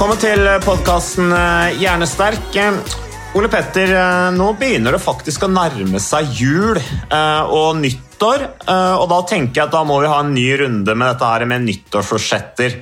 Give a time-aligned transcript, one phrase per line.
[0.00, 1.26] Velkommen til podkasten
[1.76, 2.54] Hjernesterk.
[3.36, 8.46] Ole Petter, eh, nå begynner det faktisk å nærme seg jul eh, og nyttår.
[8.64, 11.28] eh, Og da tenker jeg at da må vi ha en ny runde med dette
[11.28, 12.78] her med nyttårsforsetter.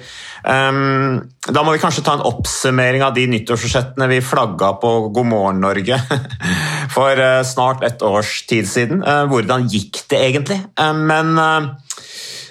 [0.46, 5.59] Da må vi kanskje ta en oppsummering av de nyttårsforsettene vi flagga på God morgen
[5.66, 5.98] Norge
[6.95, 9.03] for eh, snart et års tid siden.
[9.03, 10.62] Eh, Hvordan gikk det egentlig?
[10.78, 11.88] Eh, Men eh, Eh,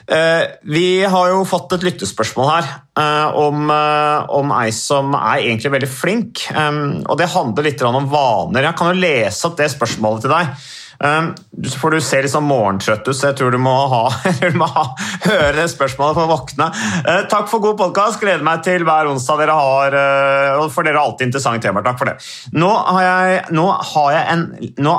[0.08, 2.68] vi har jo fått et lyttespørsmål her
[3.00, 6.48] eh, om, eh, om ei som er egentlig veldig flink.
[6.56, 8.70] Og Det handler litt om vaner.
[8.70, 10.68] Jeg kan jo lese opp det spørsmålet til deg.
[10.98, 11.36] Um,
[11.78, 14.08] for Du ser litt sånn morgentrøtt ut, så jeg tror du må, ha,
[14.42, 14.86] du må ha,
[15.28, 16.70] høre spørsmålet for å våkne.
[17.04, 18.20] Eh, takk for god podkast.
[18.24, 19.98] Gleder meg til hver onsdag dere har.
[20.00, 21.86] eh, og For dere har alltid interessante temaer.
[21.86, 22.18] Takk for det.
[22.58, 24.48] Nå har jeg, nå har jeg en
[24.82, 24.94] Nå,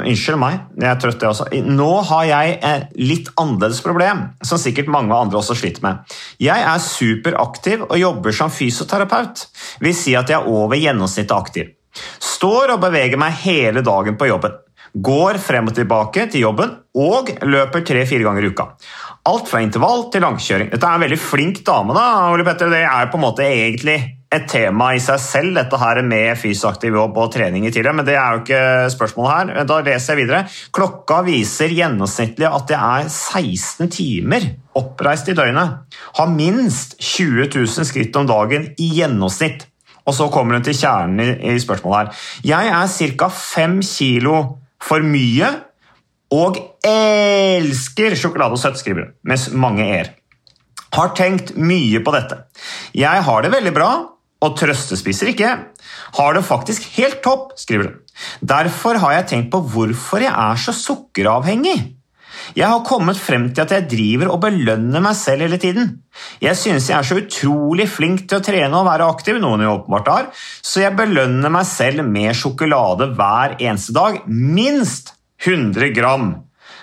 [0.00, 1.46] Unnskyld meg, jeg er trøtt jeg også.
[1.68, 6.16] Nå har jeg et litt annerledes problem, som sikkert mange andre også sliter med.
[6.42, 9.46] Jeg er superaktiv og jobber som fysioterapeut.
[9.84, 11.72] Vil si at jeg er over gjennomsnittet aktiv.
[12.22, 14.56] Står og beveger meg hele dagen på jobben.
[14.92, 18.66] Går frem og tilbake til jobben og løper tre-fire ganger i uka.
[19.28, 20.72] Alt fra intervall til langkjøring.
[20.72, 21.94] Dette er en veldig flink dame.
[21.96, 22.72] da, Ole Petter.
[22.72, 23.98] Det er på en måte egentlig
[24.32, 28.06] et tema i seg selv, dette her med fysiaktiv jobb og trening i tidligere, men
[28.08, 28.62] det er jo ikke
[28.94, 29.66] spørsmålet her.
[29.68, 30.44] Da leser jeg videre.
[30.74, 35.82] Klokka viser gjennomsnittlig at det er 16 timer oppreist i døgnet.
[36.16, 39.66] Har minst 20 000 skritt om dagen i gjennomsnitt.
[40.08, 42.24] Og så kommer hun til kjernen i, i spørsmålet her.
[42.54, 43.28] Jeg er ca.
[43.28, 44.38] 5 kilo
[44.82, 45.52] for mye
[46.32, 46.56] og
[46.88, 50.14] elsker sjokolade og søtt, skriver hun, med mange er.
[50.96, 52.40] Har tenkt mye på dette.
[52.96, 53.90] Jeg har det veldig bra
[54.42, 55.50] og trøstespiser ikke.
[56.18, 57.98] Har det faktisk helt topp, skriver hun.
[58.44, 61.76] Derfor har jeg tenkt på hvorfor jeg er så sukkeravhengig.
[62.56, 65.92] Jeg har kommet frem til at jeg driver og belønner meg selv hele tiden.
[66.42, 69.76] Jeg synes jeg er så utrolig flink til å trene og være aktiv, noen jo
[69.76, 75.14] åpenbart har, så jeg belønner meg selv med sjokolade hver eneste dag, minst
[75.44, 76.32] 100 gram.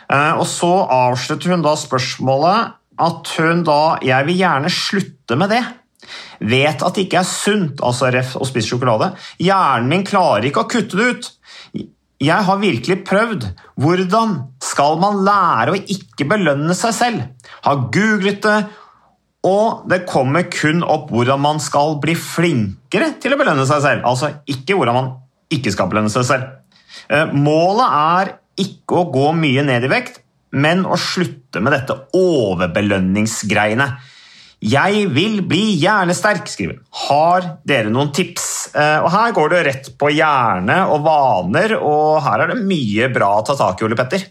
[0.10, 5.54] Eh, Og så avslutter hun da spørsmålet at hun da Jeg vil gjerne slutte med
[5.54, 5.64] det.
[6.40, 9.12] Vet at det ikke er sunt altså ref, å spise sjokolade.
[9.44, 11.32] Hjernen min klarer ikke å kutte det ut.
[12.20, 13.48] Jeg har virkelig prøvd.
[13.80, 17.50] Hvordan skal man lære å ikke belønne seg selv?
[17.64, 18.60] Har googlet det,
[19.48, 24.08] og det kommer kun opp hvordan man skal bli flinkere til å belønne seg selv.
[24.08, 25.12] Altså ikke hvordan man
[25.54, 26.50] ikke skal belønne seg selv.
[27.08, 30.20] Eh, Målet er ikke å gå mye ned i vekt,
[30.52, 33.88] men å slutte med dette overbelønningsgreiene.
[34.60, 36.82] Jeg vil bli hjernesterk, skriver hun.
[37.06, 38.74] Har dere noen tips?
[38.76, 43.08] Eh, Og Her går det rett på hjerne og vaner, og her er det mye
[43.14, 44.26] bra å ta tak i, Ole Petter.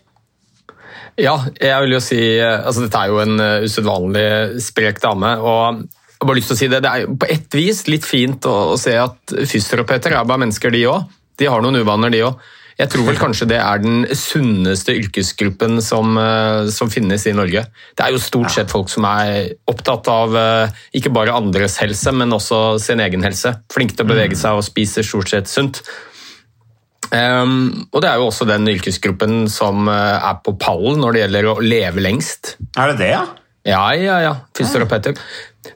[1.18, 5.32] Ja, jeg vil jo si altså Dette er jo en uh, usedvanlig sprek dame.
[5.42, 8.06] og jeg har bare lyst til å si Det det er på et vis litt
[8.06, 11.08] fint å, å se at fysioterapeuter er bare mennesker, de òg.
[11.38, 12.38] De har noen uvaner, de òg.
[12.78, 17.64] Jeg tror vel kanskje det er den sunneste yrkesgruppen som, uh, som finnes i Norge.
[17.98, 22.14] Det er jo stort sett folk som er opptatt av uh, ikke bare andres helse,
[22.14, 23.56] men også sin egen helse.
[23.74, 25.82] Flinke til å bevege seg og spiser stort sett sunt.
[27.10, 31.22] Um, og det er jo også den yrkesgruppen som uh, er på pallen når det
[31.24, 32.54] gjelder å leve lengst.
[32.78, 33.24] Er det det, ja?
[33.68, 34.34] Ja, ja, ja.
[34.56, 35.18] Fysioterapeuter.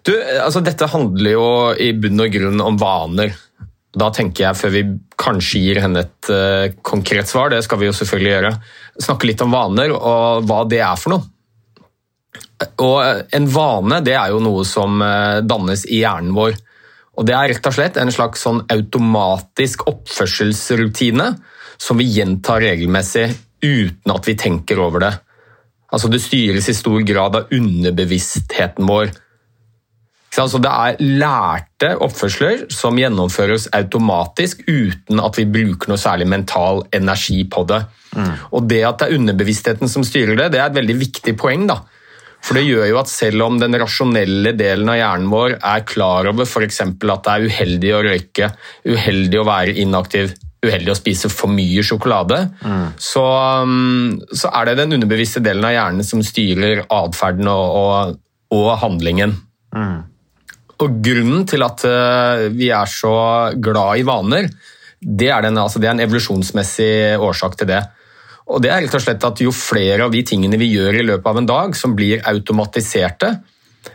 [0.07, 3.35] Du, altså Dette handler jo i bunn og grunn om vaner.
[3.93, 4.83] Da tenker jeg, før vi
[5.21, 8.53] kanskje gir henne et uh, konkret svar, det skal vi jo selvfølgelig gjøre,
[9.05, 11.29] snakke litt om vaner og hva det er for noe.
[12.81, 16.57] Og uh, En vane det er jo noe som uh, dannes i hjernen vår.
[17.21, 21.29] Og Det er rett og slett en slags sånn automatisk oppførselsrutine
[21.77, 23.27] som vi gjentar regelmessig
[23.63, 25.13] uten at vi tenker over det.
[25.93, 29.13] Altså Det styres i stor grad av underbevisstheten vår.
[30.33, 36.87] Så Det er lærte oppførsler som gjennomføres automatisk uten at vi bruker noe særlig mental
[36.93, 37.83] energi på det.
[38.53, 41.67] Og Det at det er underbevisstheten som styrer det, det er et veldig viktig poeng.
[41.69, 41.83] da.
[42.43, 46.27] For det gjør jo at selv om den rasjonelle delen av hjernen vår er klar
[46.27, 46.81] over f.eks.
[46.81, 48.49] at det er uheldig å røyke,
[48.89, 50.33] uheldig å være inaktiv,
[50.65, 52.41] uheldig å spise for mye sjokolade,
[52.99, 53.23] så,
[53.63, 58.19] um, så er det den underbevisste delen av hjernen som styrer atferden og, og,
[58.59, 59.37] og handlingen.
[60.83, 63.15] Og grunnen til at uh, vi er så
[63.63, 64.49] glad i vaner,
[65.03, 67.81] det er, den, altså, det er en evolusjonsmessig årsak til det.
[68.53, 71.05] Og det er rett og slett at Jo flere av de tingene vi gjør i
[71.07, 73.33] løpet av en dag som blir automatiserte,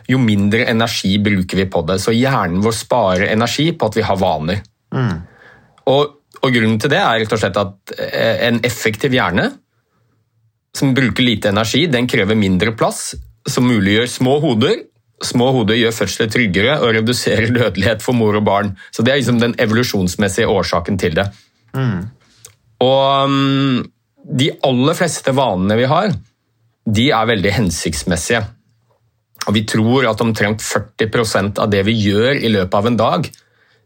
[0.08, 1.98] jo mindre energi bruker vi på det.
[2.02, 4.60] Så hjernen vår sparer energi på at vi har vaner.
[5.88, 9.48] Og, og Grunnen til det er rett og slett at eh, en effektiv hjerne
[10.76, 13.14] som bruker lite energi, den krever mindre plass,
[13.48, 14.76] som muliggjør små hoder
[15.24, 18.76] Små hoder gjør fødsler tryggere og reduserer dødelighet for mor og barn.
[18.94, 21.26] Så Det er liksom den evolusjonsmessige årsaken til det.
[22.84, 23.82] Og um,
[24.38, 26.14] de aller fleste vanene vi har,
[26.86, 28.44] de er veldig hensiktsmessige.
[29.48, 33.28] Og Vi tror at omtrent 40% av det vi gjør i løpet av en dag,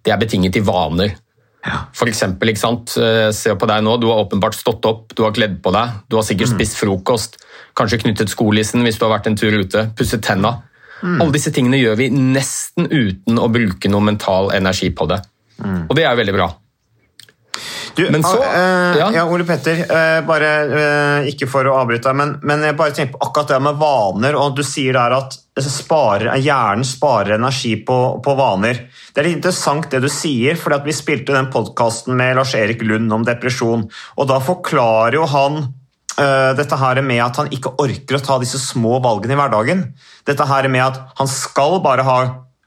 [0.03, 1.15] det er betinget i vaner.
[1.63, 1.85] Ja.
[1.95, 2.97] For eksempel, ikke sant?
[2.99, 6.03] Eh, Se på deg nå, du har åpenbart stått opp, du har kledd på deg,
[6.11, 7.39] du har sikkert spist frokost,
[7.79, 10.57] kanskje knyttet skolissen hvis du har vært en tur ute, pusset tenna.
[11.03, 15.21] Alle disse tingene gjør vi nesten uten å bruke noe mental energi på det.
[15.63, 16.49] Og det er veldig bra.
[17.95, 19.11] Du, Men så- eh, ja.
[19.13, 19.25] ja.
[19.29, 23.13] Ole Petter, eh, bare eh, ikke for å avbryte deg, men, men jeg bare tenker
[23.19, 27.99] på akkurat det med vaner, og du sier der at sparer, hjernen sparer energi på,
[28.25, 28.81] på vaner.
[29.13, 33.13] Det er litt interessant det du sier, for vi spilte den podkasten med Lars-Erik Lund
[33.13, 33.85] om depresjon,
[34.17, 35.61] og da forklarer jo han
[36.13, 39.85] dette her med at han ikke orker å ta disse små valgene i hverdagen.
[40.29, 42.17] Dette her med at han skal bare ha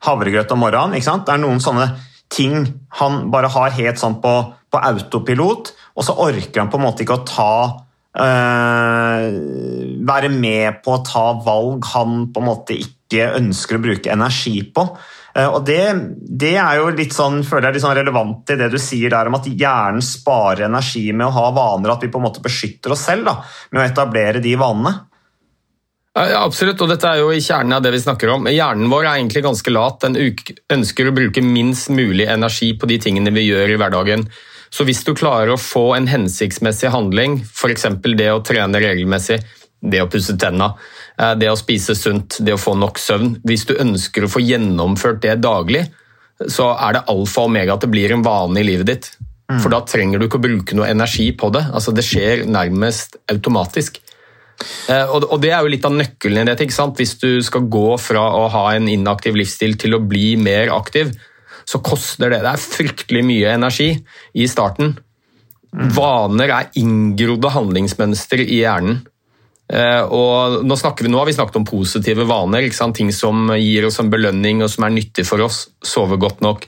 [0.06, 0.97] havregrøt om morgenen.
[0.97, 1.25] ikke sant?
[1.27, 1.89] Det er noen sånne
[2.33, 2.65] ting
[3.00, 4.33] han bare har helt sånn på,
[4.71, 7.51] på autopilot, og så orker han på en måte ikke å ta
[8.25, 9.27] eh,
[10.06, 14.59] Være med på å ta valg han på en måte ikke ønsker å bruke energi
[14.75, 14.83] på.
[15.35, 15.81] Eh, og det,
[16.43, 19.27] det er jo litt sånn, føler jeg litt sånn relevant i det du sier der
[19.29, 22.95] om at hjernen sparer energi med å ha vaner, at vi på en måte beskytter
[22.95, 23.35] oss selv da,
[23.71, 24.95] med å etablere de vanene.
[26.15, 28.45] Ja, absolutt, og dette er jo i kjernen av det vi snakker om.
[28.47, 29.99] Hjernen vår er egentlig ganske lat.
[30.05, 30.15] Den
[30.71, 34.23] ønsker å bruke minst mulig energi på de tingene vi gjør i hverdagen.
[34.71, 37.89] Så hvis du klarer å få en hensiktsmessig handling, f.eks.
[38.15, 39.41] det å trene regelmessig,
[39.83, 40.71] det å pusse tenna,
[41.39, 45.21] det å spise sunt, det å få nok søvn Hvis du ønsker å få gjennomført
[45.23, 45.85] det daglig,
[46.51, 49.07] så er det alfa og omega at det blir en vane i livet ditt.
[49.62, 51.62] For da trenger du ikke å bruke noe energi på det.
[51.69, 54.01] Altså, det skjer nærmest automatisk.
[54.89, 56.65] Eh, Og det er jo litt av nøkkelen i dette.
[56.65, 56.97] ikke sant?
[56.97, 61.13] Hvis du skal gå fra å ha en inaktiv livsstil til å bli mer aktiv,
[61.65, 62.41] så koster det.
[62.41, 63.89] Det er fryktelig mye energi
[64.33, 64.97] i starten.
[65.71, 69.03] Vaner er inngrodde handlingsmønster i hjernen.
[69.73, 74.00] Eh, Og nå, vi, nå har vi snakket om positive vaner, ting som gir oss
[74.00, 75.69] en belønning og som er nyttig for oss.
[75.81, 76.67] Sove godt nok,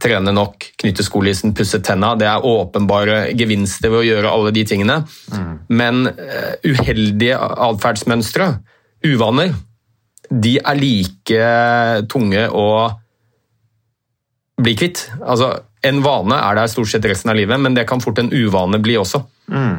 [0.00, 2.14] trene nok, knytte skolissen, pusse tenna.
[2.16, 5.00] Det er åpenbare gevinster ved å gjøre alle de tingene.
[5.68, 8.48] Men eh, uheldige atferdsmønstre,
[9.04, 9.52] uvaner,
[10.30, 11.44] de er like
[12.12, 12.66] tunge å
[14.58, 15.04] bli kvitt.
[15.22, 15.52] Altså,
[15.86, 18.80] en vane er der stort sett resten av livet, men det kan fort en uvane
[18.82, 19.20] bli også.
[19.52, 19.78] Eh,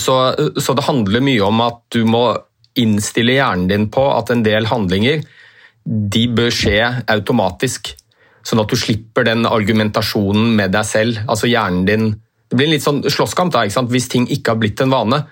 [0.00, 0.16] Så,
[0.58, 2.24] så det handler mye om at du må
[2.78, 5.22] innstille hjernen din på at en del handlinger
[5.84, 6.78] de bør skje
[7.10, 7.92] automatisk,
[8.46, 11.22] sånn at du slipper den argumentasjonen med deg selv.
[11.28, 12.12] Altså hjernen din
[12.52, 13.88] Det blir en litt sånn slåsskamp da, ikke sant?
[13.88, 15.22] hvis ting ikke har blitt en vane.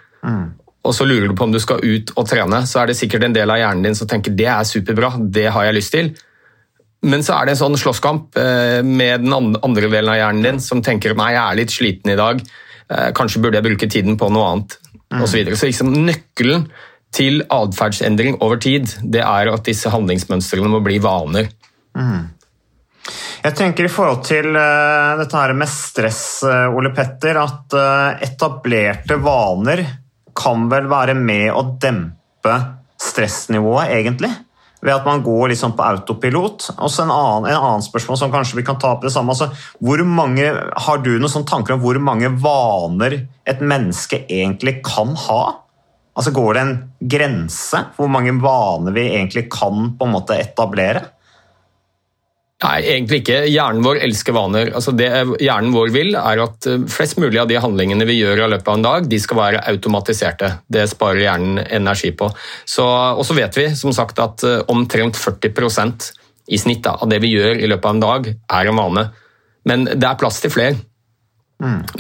[0.89, 3.27] Og så lurer du på om du skal ut og trene, så er det sikkert
[3.27, 6.09] en del av hjernen din som tenker det er superbra, det har jeg lyst til.
[7.05, 10.65] Men så er det en sånn slåsskamp eh, med den andre delen av hjernen din
[10.65, 12.67] som tenker nei, jeg er litt sliten i dag, eh,
[13.15, 14.79] kanskje burde jeg bruke tiden på noe annet,
[15.15, 15.59] og Så, videre.
[15.59, 16.65] så liksom nøkkelen
[17.15, 21.51] til atferdsendring over tid, det er at disse handlingsmønstrene må bli vaner.
[23.41, 28.21] Jeg tenker i forhold til uh, dette her med stress, uh, Ole Petter, at uh,
[28.23, 29.83] etablerte vaner
[30.37, 32.57] kan vel være med å dempe
[33.01, 34.31] stressnivået, egentlig?
[34.81, 36.71] Ved at man går liksom på autopilot.
[36.79, 39.35] Og så en annen, en annen spørsmål som kanskje vi kan ta opp det samme.
[39.35, 39.51] Altså,
[39.83, 40.47] hvor mange,
[40.87, 43.19] har du noen sånne tanker om hvor mange vaner
[43.49, 45.43] et menneske egentlig kan ha?
[46.17, 46.77] Altså Går det en
[47.13, 51.05] grense for hvor mange vaner vi egentlig kan på en måte etablere?
[52.61, 53.39] Nei, egentlig ikke.
[53.49, 54.71] Hjernen vår elsker vaner.
[54.77, 55.09] Altså det
[55.41, 58.69] hjernen vår vil, er at eh, flest mulig av de handlingene vi gjør i løpet
[58.69, 60.51] av en dag, de skal være automatiserte.
[60.69, 62.29] Det sparer hjernen energi på.
[62.69, 66.11] Så, og så vet vi som sagt at eh, omtrent 40%
[66.53, 69.09] i snitt da, av det vi gjør i løpet av en dag, er en vane.
[69.71, 70.77] Men det er plass til flere.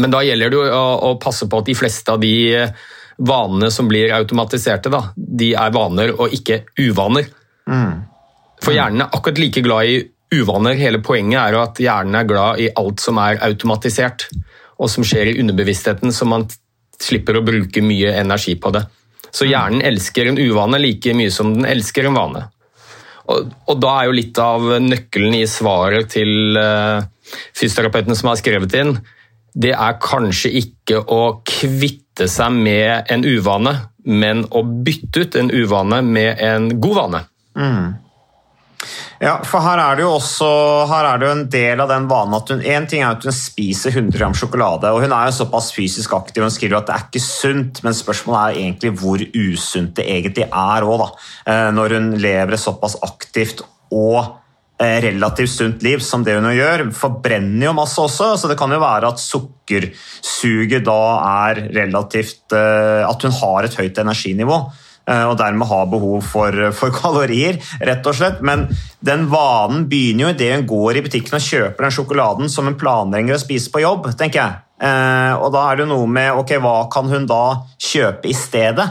[0.00, 2.79] Men da gjelder det å, å passe på at de fleste av de eh,
[3.17, 7.33] vanene som blir automatiserte, da, de er vaner og ikke uvaner.
[8.61, 10.00] For hjernen er akkurat like glad i
[10.35, 10.79] uvaner.
[10.79, 14.29] Hele poenget er jo at hjernen er glad i alt som er automatisert,
[14.81, 16.47] og som skjer i underbevisstheten, så man
[17.01, 18.85] slipper å bruke mye energi på det.
[19.31, 22.45] Så hjernen elsker en uvane like mye som den elsker en vane.
[23.31, 27.05] Og, og da er jo litt av nøkkelen i svaret til uh,
[27.55, 28.97] fysioterapeuten som har skrevet inn,
[29.55, 33.75] det er kanskje ikke å kvitte seg med en uvane,
[34.07, 37.23] men å bytte ut en uvane med en god vane.
[39.21, 40.47] Ja, for her er det jo også
[40.89, 43.27] her er det jo en del av den vanen at hun En ting er at
[43.29, 46.89] hun spiser 100 gram sjokolade, og hun er jo såpass fysisk aktiv hun skriver at
[46.89, 51.05] det er ikke sunt, men spørsmålet er egentlig hvor usunt det egentlig er òg.
[51.45, 53.61] Eh, når hun lever et såpass aktivt
[53.93, 54.19] og
[54.81, 56.89] eh, relativt sunt liv som det hun gjør.
[56.97, 61.00] Forbrenner jo masse også, så det kan jo være at sukkersuget da
[61.45, 64.62] er relativt eh, At hun har et høyt energinivå.
[65.11, 68.40] Eh, og dermed har behov for, for, kalorier, rett og slett.
[68.47, 68.69] Men
[69.05, 72.79] den vanen begynner jo idet hun går i butikken og kjøper den sjokoladen som hun
[72.81, 74.64] planlegger å spise på jobb, tenker jeg.
[74.81, 77.45] Eh, og da er det noe med ok, hva kan hun da
[77.81, 78.87] kjøpe i stedet?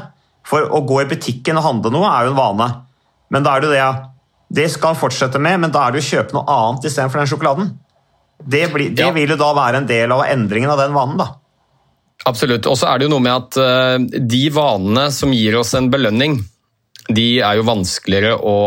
[0.50, 2.70] For å gå i butikken og handle noe er jo en vane.
[3.30, 3.92] Men da er det jo det, ja.
[4.50, 7.30] Det skal han fortsette med, men da er det å kjøpe noe annet istedenfor den
[7.30, 7.68] sjokoladen.
[8.40, 9.12] Det, blir, det ja.
[9.14, 11.28] vil jo da være en del av endringen av den vanen, da.
[12.28, 12.68] Absolutt.
[12.68, 15.88] Og så er det jo noe med at uh, de vanene som gir oss en
[15.92, 16.40] belønning,
[17.10, 18.58] de er jo vanskeligere å,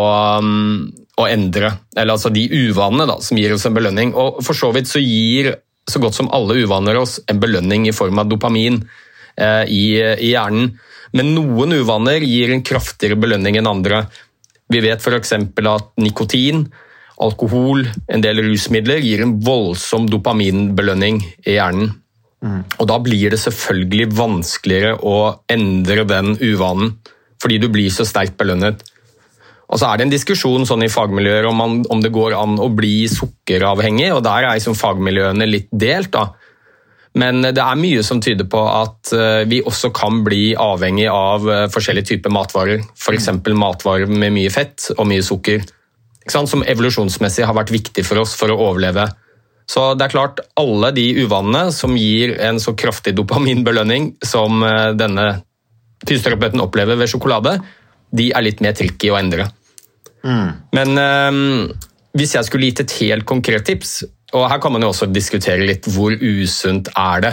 [0.41, 0.89] um,
[1.21, 1.75] å endre.
[1.95, 4.15] Eller altså de uvanene da, som gir oss en belønning.
[4.19, 5.53] Og for så vidt så gir
[5.91, 8.79] så godt som alle uvaner oss en belønning i form av dopamin
[9.37, 10.77] eh, i, i, hjernen.
[11.13, 14.05] Men noen uvaner gir en kraftigere belønning enn andre.
[14.73, 15.35] Vi vet f.eks.
[15.35, 16.65] at nikotin,
[17.23, 21.93] alkohol, en del rusmidler gir en voldsom dopaminbelønning i hjernen.
[22.43, 22.63] Mm.
[22.83, 25.19] Og da blir det selvfølgelig vanskeligere å
[25.53, 26.97] endre den uvanen,
[27.43, 28.83] fordi du blir så sterkt belønnet.
[29.73, 32.59] Og så er det en diskusjon sånn i fagmiljøer om, man, om, det går an
[32.61, 36.13] å bli sukkeravhengig, og der er liksom fagmiljøene litt delt.
[36.13, 36.29] da.
[37.17, 41.49] Men det er mye som tyder på at eh, vi også kan bli avhengig av
[41.49, 42.85] eh, forskjellige typer matvarer.
[42.97, 43.31] F.eks.
[43.57, 45.65] matvarer med mye fett og mye sukker.
[46.29, 49.09] Som evolusjonsmessig har vært viktig for oss for å overleve.
[49.71, 54.91] Så det er klart, alle de uvanene som gir en så kraftig dopaminbelønning som eh,
[54.99, 55.29] denne
[56.03, 57.57] fysioterapeuten opplever ved sjokolade,
[58.13, 59.47] de er litt mer tricky å endre.
[60.27, 60.51] Mm.
[60.77, 61.39] Men um,
[62.19, 64.03] hvis jeg skulle gitt et helt konkret tips,
[64.33, 67.33] og her kan man jo også diskutere litt hvor usunt er det.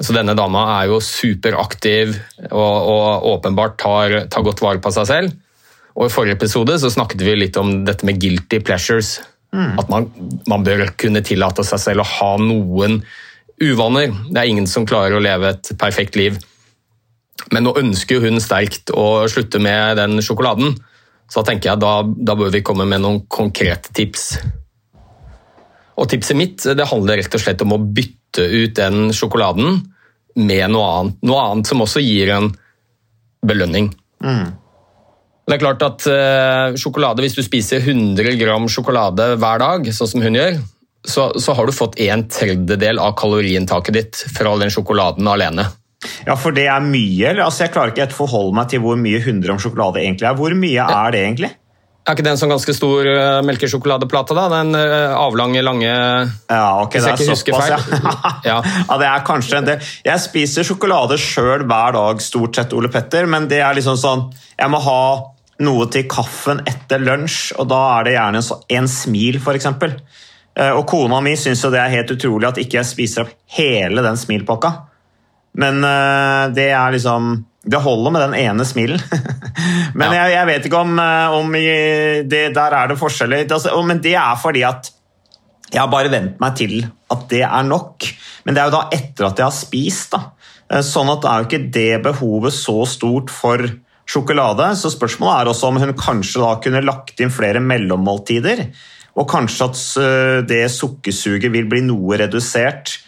[0.00, 2.14] Så denne dama er jo superaktiv
[2.48, 5.34] og, og åpenbart tar, tar, godt vare på seg selv.
[5.92, 9.18] Og I forrige episode så snakket vi litt om dette med guilty pleasures.
[9.52, 9.74] Mm.
[9.80, 10.08] At man,
[10.48, 13.02] man, bør kunne tillate seg selv å ha noen
[13.62, 14.14] uvaner.
[14.30, 16.38] Det er ingen som klarer å leve et perfekt liv.
[17.52, 20.76] Men nå ønsker hun sterkt å slutte med den sjokoladen.
[21.28, 24.34] Så da tenker jeg da, da bør vi komme med noen konkrete tips.
[26.00, 29.82] Og Tipset mitt det handler rett og slett om å bytte ut den sjokoladen
[30.40, 31.20] med noe annet.
[31.28, 32.50] Noe annet som også gir en
[33.44, 33.90] belønning.
[34.24, 34.52] Mm.
[35.42, 40.10] Det er klart at uh, sjokolade, Hvis du spiser 100 gram sjokolade hver dag, sånn
[40.14, 40.60] som hun gjør,
[41.02, 45.66] så, så har du fått en tredjedel av kaloriinntaket ditt fra den sjokoladen alene.
[46.26, 47.32] Ja, for det er mye?
[47.32, 47.46] eller?
[47.46, 50.38] Altså, jeg klarer ikke å forholde meg til hvor mye 100 gram sjokolade egentlig er.
[50.38, 51.50] Hvor mye er det egentlig?
[52.02, 54.34] Er ikke det en sånn ganske stor uh, melkesjokoladeplate?
[54.34, 54.46] da?
[54.50, 57.78] Den uh, avlange, lange Ja, ok, det er såpass, ja.
[58.48, 58.56] ja.
[58.58, 58.96] ja.
[58.98, 59.92] Det er kanskje en del.
[60.06, 64.26] Jeg spiser sjokolade sjøl hver dag, stort sett, Ole Petter, men det er liksom sånn
[64.58, 65.02] Jeg må ha
[65.62, 69.68] noe til kaffen etter lunsj, og da er det gjerne en, en smil, f.eks.
[70.52, 73.36] Uh, og kona mi syns jo det er helt utrolig at ikke jeg spiser opp
[73.58, 74.72] hele den smilpakka.
[75.60, 75.84] Men
[76.56, 78.98] det er liksom det holder med den ene smilen.
[79.98, 80.24] men ja.
[80.24, 83.46] jeg, jeg, vet ikke om, eh, om det, Der er det forskjeller.
[83.86, 84.90] Men det er fordi at
[85.72, 88.08] jeg har bare vent meg til at det er nok.
[88.44, 90.16] Men det er jo da etter at jeg har spist.
[90.16, 90.24] da.
[90.68, 93.62] Eh, sånn at det er jo ikke det behovet så stort for
[94.12, 94.72] sjokolade.
[94.76, 98.66] Så spørsmålet er også om hun kanskje da kunne lagt inn flere mellommåltider.
[99.16, 103.00] Og kanskje at eh, det sukkersuget vil bli noe redusert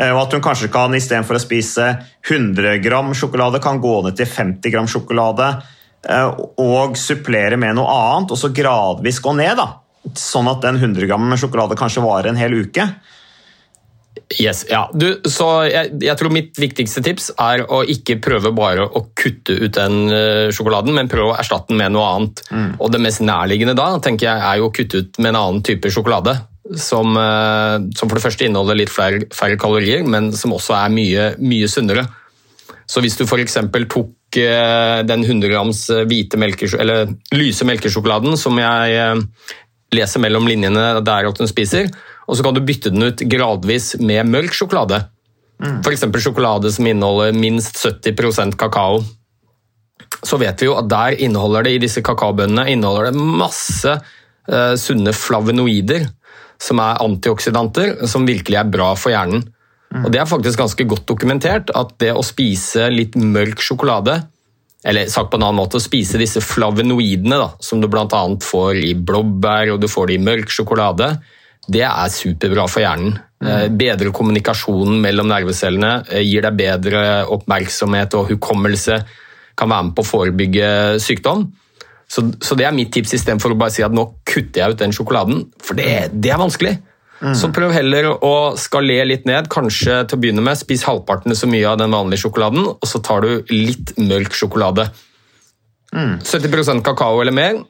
[0.00, 1.90] Eh, og at hun kanskje kan istedenfor å spise
[2.24, 5.50] 100 gram sjokolade, kan gå ned til 50 gram sjokolade
[6.08, 6.28] eh,
[6.62, 9.60] og supplere med noe annet, og så gradvis gå ned.
[9.60, 9.68] da.
[10.16, 12.86] Sånn at den 100 gram sjokolade kanskje varer en hel uke.
[14.38, 14.84] Yes, ja.
[14.94, 19.56] Du, så jeg, jeg, tror mitt viktigste tips er å ikke prøve bare å kutte
[19.58, 22.44] ut den uh, sjokoladen, men prøve å erstatte den med noe annet.
[22.54, 22.68] Mm.
[22.78, 25.66] Og Det mest nærliggende da tenker jeg, er jo å kutte ut med en annen
[25.66, 26.38] type sjokolade
[26.76, 30.92] som, eh, som, for det første inneholder litt færre, færre kalorier, men som også er
[30.94, 32.06] mye, mye sunnere.
[32.90, 33.58] Så hvis du f.eks.
[33.90, 39.18] tok eh, den 100 grams eh, hvite melke, eller lyse melkesjokoladen som jeg
[39.90, 41.90] leser mellom linjene der at hun spiser,
[42.30, 45.02] og så kan du bytte den ut gradvis med mørk sjokolade.
[45.60, 45.80] Mm.
[45.82, 46.06] F.eks.
[46.22, 49.02] sjokolade som inneholder minst 70% kakao.
[50.22, 54.74] Så vet vi jo at der inneholder det i disse kakaobønnene inneholder det masse uh,
[54.78, 56.06] sunne flavonoider,
[56.60, 59.42] som er antioksidanter, som virkelig er bra for hjernen.
[59.90, 60.04] Mm.
[60.04, 64.20] Og Det er faktisk ganske godt dokumentert at det å spise litt mørk sjokolade
[64.86, 68.22] eller sagt på en annen måte, å spise disse flavonoidene da, som du bl.a.
[68.40, 71.10] får i blåbær og du får det i mørk sjokolade,
[71.68, 73.18] det er superbra for hjernen.
[73.40, 73.76] Mm.
[73.80, 77.02] Bedre kommunikasjonen mellom nervecellene, eh, gir deg bedre
[77.32, 79.00] oppmerksomhet og hukommelse,
[79.56, 80.68] kan være med på å forebygge
[81.00, 81.48] sykdom.
[82.10, 84.80] Så, så det er mitt tips istedenfor å bare si at nå kutter jeg ut
[84.82, 86.74] den sjokoladen, for det, det er vanskelig.
[87.20, 87.34] Mm.
[87.36, 89.50] Så prøv heller å skalere litt ned.
[89.52, 93.02] Kanskje til å begynne med spis halvparten så mye av den vanlige sjokoladen, og så
[93.04, 94.88] tar du litt mørk sjokolade.
[95.92, 96.16] Mm.
[96.24, 97.60] 70% kakao eller mer.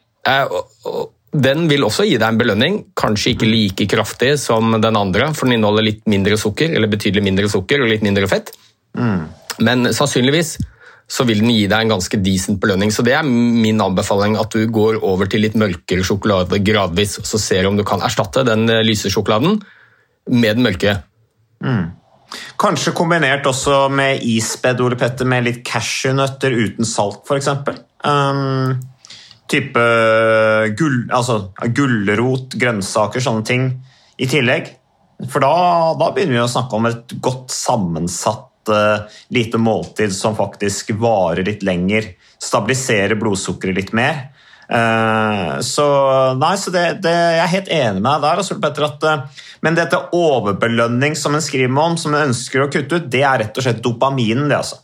[1.30, 5.46] Den vil også gi deg en belønning, kanskje ikke like kraftig som den andre, for
[5.46, 8.50] den inneholder litt mindre sukker, eller betydelig mindre sukker og litt mindre fett.
[8.98, 9.28] Mm.
[9.62, 10.56] Men sannsynligvis
[11.10, 12.92] så vil den gi deg en ganske decent belønning.
[12.94, 17.26] Så det er min anbefaling, at du går over til litt mørkere sjokolade gradvis, og
[17.26, 19.58] så ser du om du kan erstatte den eh, lyse sjokoladen
[20.30, 21.00] med den mørke.
[21.66, 21.88] Mm.
[22.62, 27.50] Kanskje kombinert også med isbed, Ole Petter, med litt cashewnøtter uten salt, f.eks.
[28.06, 28.78] Um,
[29.50, 29.86] type
[30.78, 31.40] gull, altså,
[31.74, 33.66] gulrot, grønnsaker, sånne ting
[34.20, 34.70] i tillegg.
[35.28, 35.54] For da,
[36.00, 41.44] da begynner vi å snakke om et godt sammensatt uh, lite måltid som faktisk varer
[41.46, 42.12] litt lenger.
[42.40, 44.28] Stabiliserer blodsukkeret litt mer.
[44.70, 45.86] Uh, så
[46.38, 48.60] nei, så det, det, jeg er helt enig med deg der.
[48.64, 53.00] Petter, at, uh, men dette overbelønning som en skriver om, som en ønsker å kutte
[53.00, 54.48] ut, det er rett og slett dopaminen.
[54.48, 54.80] det altså.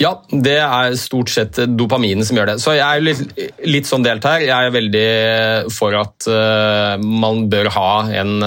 [0.00, 2.56] Ja, det er stort sett dopaminen som gjør det.
[2.62, 4.40] Så jeg er litt, litt sånn delt her.
[4.46, 5.08] Jeg er veldig
[5.76, 7.92] for at uh, man bør ha
[8.22, 8.40] en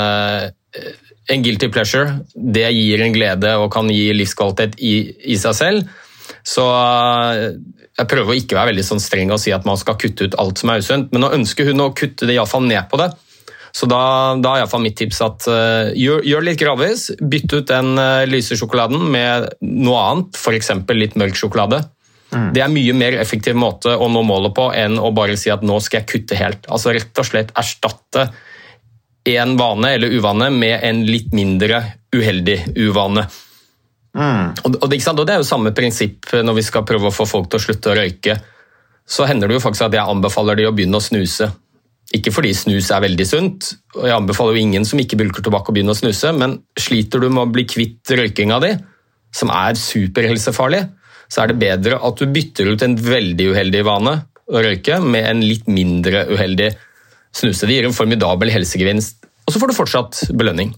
[1.31, 4.95] en guilty pleasure, det gir en glede og kan gi livskvalitet i,
[5.33, 5.93] i seg selv.
[6.43, 7.53] Så uh,
[7.93, 10.37] jeg prøver å ikke være veldig sånn streng og si at man skal kutte ut
[10.41, 13.11] alt som er usunt, men nå ønsker hun å kutte det iallfall ned på det.
[13.73, 13.99] Så da,
[14.37, 17.07] da er iallfall mitt tips at uh, gjør, gjør litt gradvis.
[17.17, 20.69] Bytt ut den uh, lyse sjokoladen med noe annet, f.eks.
[20.93, 21.81] litt mørk sjokolade.
[22.33, 22.49] Mm.
[22.53, 25.65] Det er mye mer effektiv måte å nå målet på enn å bare si at
[25.65, 26.69] nå skal jeg kutte helt.
[26.69, 28.27] Altså Rett og slett erstatte
[29.33, 31.81] en vane eller uvane med en litt mindre
[32.13, 33.25] uheldig uvane.
[34.13, 34.53] Mm.
[34.61, 37.25] Og, og, det, og, det er jo samme prinsipp når vi skal prøve å få
[37.29, 38.37] folk til å slutte å røyke.
[39.09, 41.49] Så hender det jo faktisk at jeg anbefaler de å begynne å snuse.
[42.13, 45.71] Ikke fordi snus er veldig sunt, og jeg anbefaler jo ingen som ikke bulker tobakk
[45.71, 48.73] å begynne å snuse, men sliter du med å bli kvitt røykinga di,
[49.33, 50.83] som er superhelsefarlig,
[51.33, 55.25] så er det bedre at du bytter ut en veldig uheldig vane å røyke med
[55.25, 56.69] en litt mindre uheldig
[57.33, 57.65] snuse.
[57.65, 60.75] Det gir en formidabel helsegevinst, og så får du fortsatt belønning.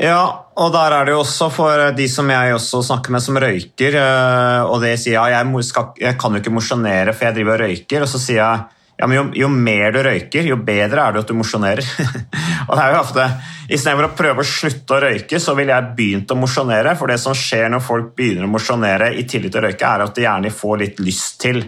[0.00, 3.36] Ja, og der er det jo også for de som jeg også snakker med som
[3.40, 7.38] røyker, eh, og de sier ja, jeg, skal, jeg kan jo ikke mosjonere for jeg
[7.38, 10.54] driver og røyker, og så sier jeg ja, men jo, jo mer du røyker, jo
[10.62, 11.82] bedre er det at du mosjonerer.
[12.68, 13.24] og det er jo ofte,
[13.72, 16.92] Istedenfor å prøve å slutte å røyke, så ville jeg begynt å mosjonere.
[16.98, 20.04] For det som skjer når folk begynner å mosjonere i tillegg til å røyke, er
[20.04, 21.62] at de gjerne får litt lyst til,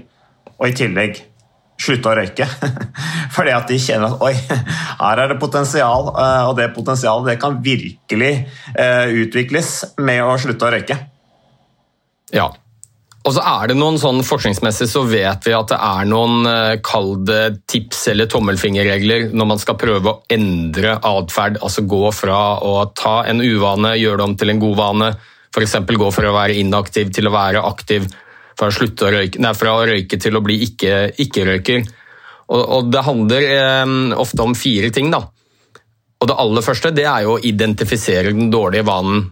[0.55, 1.23] og i tillegg
[1.81, 2.47] slutte å røyke.
[3.35, 4.35] Fordi at de kjenner at oi,
[5.01, 8.33] her er det potensial, eh, og det potensialet det kan virkelig
[8.77, 11.01] uh, utvikles med å slutte å røyke.
[12.35, 12.53] Ja.
[13.25, 16.45] Og så er det noen sånn Forskningsmessig så vet vi at det er noen
[16.85, 21.57] kalde kall tips eller tommelfingerregler når man skal prøve å endre atferd.
[21.65, 25.11] Altså gå fra å ta en uvane, gjøre det om til en god vane.
[25.55, 25.79] F.eks.
[25.89, 28.11] gå fra å være inaktiv til å være aktiv
[28.59, 31.81] fra å, å røyke, nei, fra å røyke til å bli ikke-røyker.
[31.81, 31.83] Ikke
[32.53, 35.11] og, og, Det handler eh, ofte om fire ting.
[35.11, 35.23] da.
[36.21, 39.31] Og Det aller første det er jo å identifisere den dårlige vanen.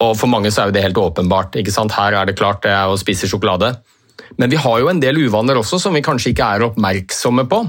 [0.00, 1.56] Og For mange så er jo det helt åpenbart.
[1.60, 1.92] ikke sant?
[1.92, 3.74] Her er det klart det er å spise sjokolade.
[4.38, 7.60] Men vi har jo en del uvaner også som vi kanskje ikke er oppmerksomme på.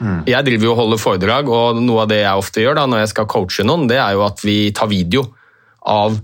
[0.00, 0.22] Mm.
[0.28, 3.02] Jeg driver jo og holder foredrag, og noe av det jeg ofte gjør da, når
[3.02, 5.26] jeg skal coache noen, det er jo at vi tar video
[5.84, 6.16] av,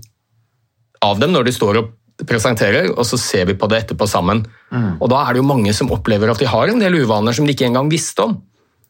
[1.05, 1.93] av dem når de står og
[2.27, 4.41] presenterer, og så ser vi på det etterpå sammen.
[4.73, 4.97] Mm.
[4.97, 7.45] Og Da er det jo mange som opplever at de har en del uvaner som
[7.45, 8.39] de ikke engang visste om.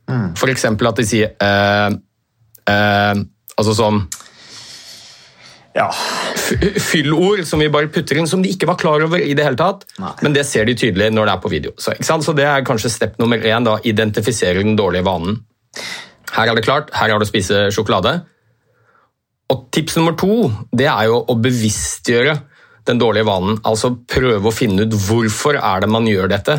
[0.08, 0.30] Mm.
[0.40, 0.66] F.eks.
[0.72, 1.90] at de sier eh,
[2.72, 3.18] eh,
[3.58, 3.98] Altså sånn
[5.78, 5.88] ja.
[6.82, 9.60] Fyllord som vi bare putter inn, som de ikke var klar over i det hele
[9.60, 9.86] tatt.
[10.02, 10.14] Nei.
[10.26, 11.76] Men det ser de tydelig når det er på video.
[11.78, 13.68] Så, så det er kanskje step nummer én.
[13.68, 15.42] da, Identifisere den dårlige vanen.
[16.34, 18.18] Her er det klart, her har du å spise sjokolade.
[19.54, 22.36] Og tips nummer to det er jo å bevisstgjøre
[22.88, 23.62] den dårlige vanen.
[23.68, 26.58] Altså prøve å finne ut hvorfor er det man gjør dette.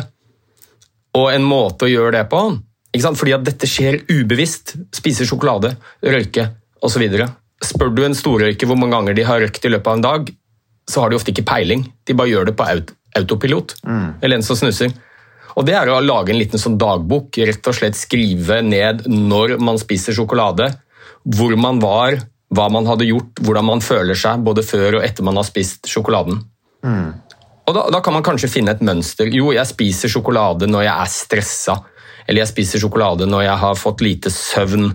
[1.17, 2.41] Og en måte å gjøre det på
[2.93, 4.75] Fordi at dette skjer ubevisst.
[4.95, 6.49] Spise sjokolade, røyke
[6.81, 7.05] osv.
[7.65, 10.31] Spør du en storrøyker hvor mange ganger de har røykt i løpet av en dag,
[10.89, 11.83] så har de ofte ikke peiling.
[12.07, 12.65] De bare gjør det på
[13.19, 13.75] autopilot.
[13.85, 14.09] Mm.
[14.21, 14.93] Eller en som snuser.
[15.59, 17.35] Og Det er å lage en liten sånn dagbok.
[17.35, 20.69] Rett og slett skrive ned når man spiser sjokolade,
[21.27, 22.19] hvor man var,
[22.55, 25.89] hva man hadde gjort, hvordan man føler seg både før og etter man har spist
[25.89, 26.39] sjokoladen.
[26.85, 27.11] Mm.
[27.69, 29.29] Og da, da, kan man kanskje finne et mønster.
[29.29, 31.75] Jo, jeg spiser sjokolade når jeg er stressa.
[32.25, 34.89] Eller jeg spiser sjokolade når jeg har fått lite søvn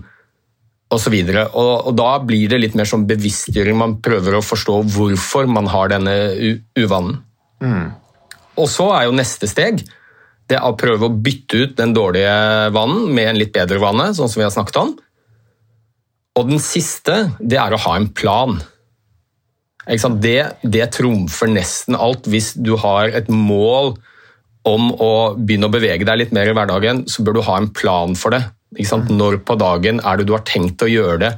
[0.93, 1.15] osv.
[1.25, 3.77] så og, og da blir det litt mer sånn bevisstgjøring.
[3.77, 6.15] Man prøver å forstå hvorfor man har denne
[6.77, 7.21] uvanen.
[7.63, 7.93] Mm.
[8.61, 9.83] Og så er jo neste steg
[10.45, 12.35] det er å prøve å bytte ut den dårlige
[12.75, 14.91] vanen med en litt bedre vane, sånn som vi har snakket om.
[16.37, 18.59] Og den siste det er å ha en plan.
[20.21, 22.29] Det, det trumfer nesten alt.
[22.29, 23.95] Hvis du har et mål
[24.65, 27.71] om å begynne å bevege deg litt mer i hverdagen, så bør du ha en
[27.73, 28.43] plan for det.
[28.75, 31.31] Når på dagen er det du har tenkt å gjøre det?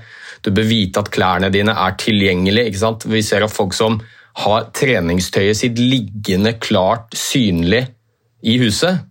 [0.45, 2.91] Du bør vite at klærne dine er tilgjengelige.
[3.06, 4.00] Vi ser at folk som
[4.43, 7.88] har treningstøyet sitt liggende klart synlig
[8.45, 9.02] i huset,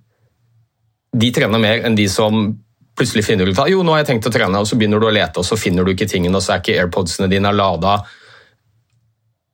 [1.17, 2.53] de trener mer enn de som
[2.97, 5.09] plutselig finner ut at jo, nå har jeg tenkt å trene, og så begynner du
[5.09, 7.99] å lete, og så finner du ikke tingene, og så er ikke airpodsene dine lada,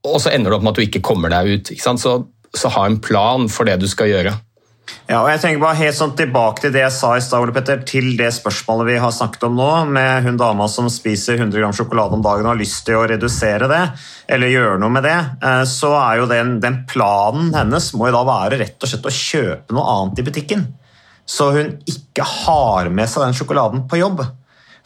[0.07, 1.73] og så ender det opp med at du ikke kommer deg ut.
[1.79, 2.15] Så,
[2.59, 4.35] så ha en plan for det du skal gjøre.
[5.09, 7.83] Ja, og jeg tenker bare helt sånn tilbake til det jeg sa i stad, Petter,
[7.89, 11.75] til det spørsmålet vi har snakket om nå, med hun dama som spiser 100 gram
[11.77, 13.83] sjokolade om dagen og har lyst til å redusere det,
[14.33, 18.17] eller gjøre noe med det, eh, så er jo den, den planen hennes må jo
[18.17, 20.65] da være rett og slett å kjøpe noe annet i butikken.
[21.29, 24.25] Så hun ikke har med seg den sjokoladen på jobb.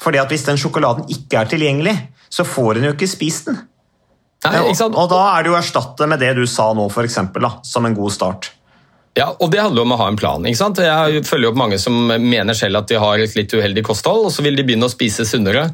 [0.03, 1.95] Fordi at hvis den sjokoladen ikke er tilgjengelig,
[2.29, 3.63] så får hun jo ikke spist den.
[4.47, 7.89] Nei, og da er det jo å erstatte med det du sa nå, eksempel, som
[7.89, 8.51] en god start.
[9.17, 10.45] Ja, og Det handler om å ha en plan.
[10.45, 10.79] ikke sant?
[10.79, 14.33] Jeg følger opp mange som mener selv at de har et litt uheldig kosthold, og
[14.33, 15.71] så vil de begynne å spise sunnere.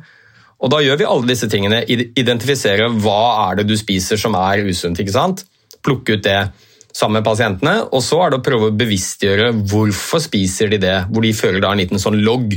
[0.62, 1.83] Og Da gjør vi alle disse tingene.
[1.90, 4.98] Identifisere hva er det du spiser som er usunt.
[4.98, 5.44] ikke sant?
[5.83, 6.52] Plukke ut det
[6.94, 7.88] sammen med pasientene.
[7.90, 10.98] Og så er det å prøve å bevisstgjøre hvorfor spiser de det.
[11.11, 12.55] Hvor de føler da en liten sånn logg.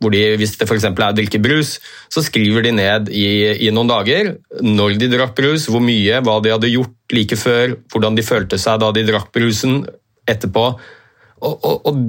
[0.00, 0.84] Hvor de, hvis det f.eks.
[0.88, 3.26] er å drikke brus, så skriver de ned i,
[3.60, 7.76] i, noen dager når de drakk brus, hvor mye, hva de hadde gjort like før,
[7.92, 9.84] hvordan de følte seg da de drakk brusen,
[10.30, 10.66] etterpå.
[11.44, 12.04] Og, og, og,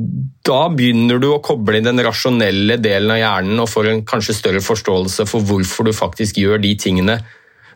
[0.46, 4.38] Da begynner du å koble inn den rasjonelle delen av hjernen og får en kanskje
[4.38, 7.20] større forståelse for hvorfor du faktisk gjør de tingene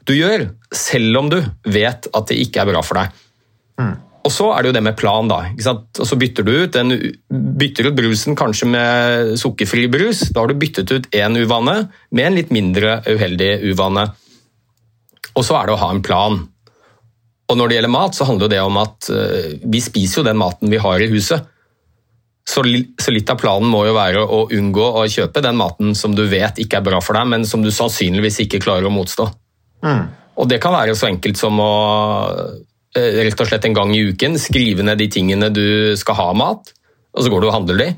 [0.07, 1.37] du gjør, selv om du
[1.69, 3.17] vet at det ikke er bra for deg.
[3.81, 3.97] Mm.
[4.25, 5.27] Og Så er det jo det med plan.
[5.27, 5.39] da,
[5.99, 10.29] Og så bytter du ut, den, bytter ut brusen kanskje med sukkerfri brus.
[10.33, 14.09] Da har du byttet ut én uvane med en litt mindre uheldig uvane.
[15.35, 16.41] Og så er det å ha en plan.
[17.49, 20.39] Og når det gjelder mat, så handler det om at uh, vi spiser jo den
[20.39, 21.47] maten vi har i huset.
[22.49, 22.63] Så,
[22.97, 26.23] så, litt av planen må jo være å unngå å kjøpe den maten som du
[26.29, 29.27] vet ikke er bra for deg, men som du sannsynligvis ikke klarer å motstå.
[29.85, 30.07] Mm.
[30.41, 31.73] Og det kan være så enkelt som å
[32.29, 32.59] uh,
[32.97, 36.73] rett og slett en gang i uken skrive ned de tingene du skal ha mat,
[37.13, 37.91] og så går du og handler de.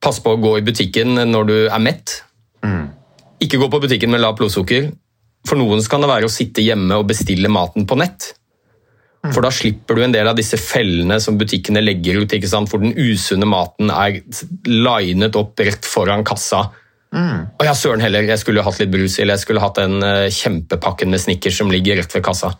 [0.00, 2.20] Pass på å gå i butikken når du er mett.
[2.64, 2.88] Mm.
[3.42, 4.90] Ikke gå på butikken med lavt blodsukker.
[5.48, 8.34] For noen kan det være å sitte hjemme og bestille maten på nett.
[9.20, 9.32] Mm.
[9.34, 12.94] For da slipper du en del av disse fellene som butikkene legger ut, hvor den
[12.96, 14.20] usunne maten er
[14.68, 16.68] linet opp rett foran kassa.
[17.12, 17.50] Mm.
[17.58, 20.28] Og ja, søren heller, jeg skulle hatt litt brus, eller jeg skulle hatt den eh,
[20.32, 22.54] kjempepakken med Snickers som ligger rett ved kassa.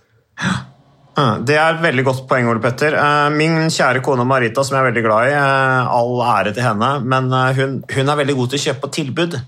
[1.45, 2.97] Det er et veldig godt poeng, Ole Petter.
[2.97, 6.66] Eh, min kjære kone Marita, som jeg er veldig glad i, eh, all ære til
[6.66, 9.40] henne, men hun, hun er veldig god til å kjøpe på tilbud.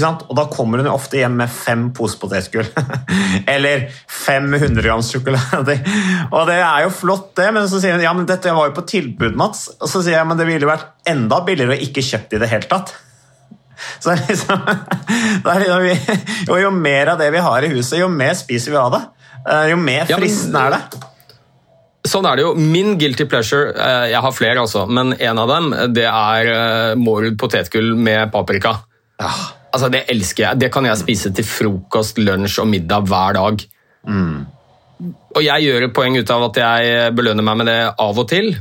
[0.00, 2.68] Og da kommer hun jo ofte hjem med fem poser potetgull.
[3.54, 5.78] Eller 500 grams sjokolade.
[6.30, 8.76] Og det er jo flott, det, men så sier hun ja, men dette var jo
[8.76, 9.68] på tilbud, Mats.
[9.78, 12.50] Og så sier jeg men det ville vært enda billigere å ikke kjøpt i det
[12.52, 12.94] hele tatt.
[13.98, 14.60] Så liksom,
[15.44, 15.86] liksom
[16.48, 19.02] jo, jo mer av det vi har i huset, jo mer spiser vi av det.
[19.42, 21.08] Eh, jo mer fristende er det.
[22.08, 22.52] Sånn er det jo.
[22.58, 27.28] Min guilty pleasure, eh, jeg har flere altså, men en av dem det er mord
[27.40, 28.80] potetgull med paprika.
[29.22, 29.32] Ja.
[29.72, 30.60] Altså, Det elsker jeg.
[30.60, 33.64] Det kan jeg spise til frokost, lunsj og middag hver dag.
[34.06, 34.42] Mm.
[35.32, 38.28] Og jeg gjør et poeng ut av at jeg belønner meg med det av og
[38.30, 38.52] til.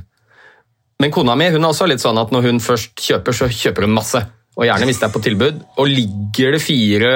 [1.02, 3.88] Men kona mi hun er også litt sånn at når hun først kjøper, så kjøper
[3.88, 4.21] hun masse.
[4.60, 5.60] Og gjerne hvis det er på tilbud.
[5.82, 7.12] Og ligger det fire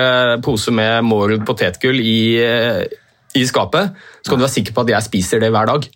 [0.45, 5.07] poser med Mårud potetgull i, i, skapet, så kan du være sikker på at jeg
[5.09, 5.87] spiser det hver dag.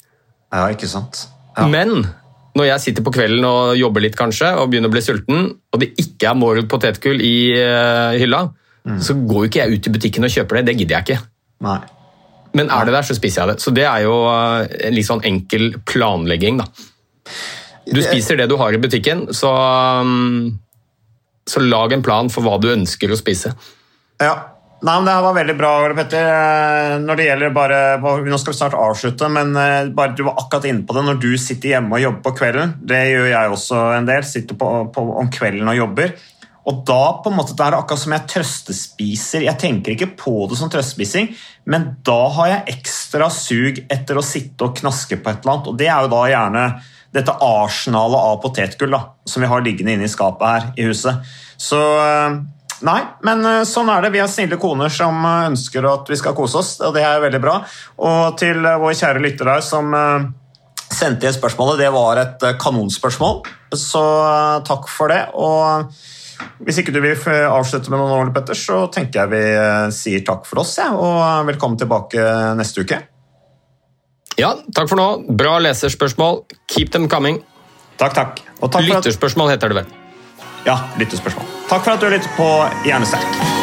[0.53, 1.23] Ja, ikke sant?
[1.55, 1.67] Ja.
[1.71, 2.05] Men
[2.59, 5.81] når jeg sitter på kvelden og jobber litt kanskje, og begynner å bli sulten, og
[5.81, 8.43] det ikke er Mårud potetgull i uh, hylla,
[8.87, 8.99] mm.
[9.05, 10.65] så går jo ikke jeg ut i butikken og kjøper det.
[10.69, 11.31] Det gidder jeg ikke.
[11.65, 11.79] Nei.
[12.57, 13.63] Men er det der, så spiser jeg det.
[13.63, 16.69] Så det er jo uh, en litt sånn enkel planlegging, da.
[17.89, 19.49] Du spiser det du har i butikken, så,
[20.03, 20.59] um,
[21.49, 23.55] så lag en plan for hva du ønsker å spise.
[24.19, 24.35] Ja,
[24.79, 26.27] Nei, men Det her var veldig bra, Petter.
[26.31, 30.39] Eh, når det gjelder bare, Nå skal vi snart avslutte, men eh, bare du var
[30.39, 31.03] akkurat inne på det.
[31.07, 34.59] Når du sitter hjemme og jobber på kvelden, det gjør jeg også en del, sitter
[34.59, 36.13] på, på, om kvelden og jobber.
[36.69, 39.45] Og da på en måte, det er akkurat som jeg trøstespiser.
[39.47, 41.31] Jeg tenker ikke på det som trøstespising,
[41.71, 45.71] men da har jeg ekstra sug etter å sitte og knaske på et eller annet.
[45.71, 46.63] Og det er jo da gjerne
[47.15, 51.25] dette arsenalet av potetgull da, som vi har liggende inne i skapet her i huset.
[51.59, 52.39] Så eh,
[52.87, 54.13] Nei, men eh, sånn er det.
[54.15, 57.23] Vi har snille koner som eh, ønsker at vi skal kose oss, og det er
[57.23, 57.57] veldig bra.
[58.05, 59.91] Og til vår kjære lytter her som
[60.89, 63.43] sendte inn spørsmålet, det var et kanonspørsmål,
[63.77, 64.05] så
[64.65, 65.27] takk for det.
[65.37, 65.91] og
[66.59, 67.15] hvis ikke du vil
[67.49, 70.89] avslutte med noen ord, Petter, så tenker jeg vi eh, sier takk for oss, ja,
[70.95, 72.23] og eh, velkommen tilbake
[72.59, 72.99] neste uke.
[74.39, 75.35] Ja, takk for nå.
[75.39, 76.45] Bra leserspørsmål.
[76.71, 77.41] Keep them coming.
[77.99, 78.43] Takk, takk.
[78.63, 79.95] takk lytterspørsmål heter det vel.
[80.67, 81.58] Ja, lytterspørsmål.
[81.69, 82.49] Takk for at du lyttet på
[82.85, 83.58] Hjernesterk.